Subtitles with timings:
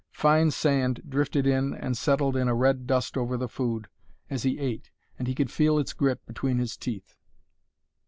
[0.13, 3.87] Fine sand drifted in and settled in a red dust over the food
[4.31, 4.89] as he ate,
[5.19, 7.13] and he could feel its grit between his teeth.